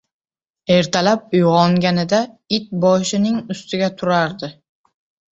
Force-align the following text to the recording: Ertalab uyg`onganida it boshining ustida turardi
Ertalab 0.75 1.25
uyg`onganida 1.39 2.21
it 2.57 2.71
boshining 2.85 3.37
ustida 3.57 3.91
turardi 4.01 4.51